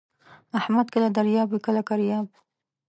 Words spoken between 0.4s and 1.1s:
احمد کله